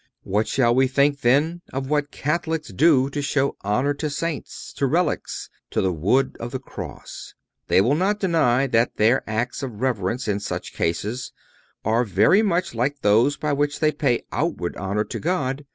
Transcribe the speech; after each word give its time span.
What 0.23 0.47
shall 0.47 0.73
we 0.73 0.87
think, 0.87 1.21
then, 1.21 1.61
of 1.71 1.87
what 1.87 2.09
Catholics 2.09 2.69
do 2.69 3.07
to 3.11 3.21
show 3.21 3.55
honor 3.61 3.93
to 3.93 4.09
Saints, 4.09 4.73
to 4.77 4.87
relics, 4.87 5.47
to 5.69 5.79
the 5.79 5.93
wood 5.93 6.35
of 6.39 6.49
the 6.51 6.57
cross? 6.59 7.35
They 7.67 7.81
will 7.81 7.93
not 7.93 8.19
deny 8.19 8.65
that 8.65 8.95
their 8.97 9.23
acts 9.29 9.61
of 9.61 9.79
reverence, 9.79 10.27
in 10.27 10.39
such 10.39 10.73
cases, 10.73 11.33
are 11.85 12.03
very 12.03 12.41
much 12.41 12.73
like 12.73 13.01
those 13.01 13.37
by 13.37 13.53
which 13.53 13.79
they 13.79 13.91
pay 13.91 14.23
outward 14.31 14.75
honor 14.75 15.03
to 15.03 15.19
God. 15.19 15.67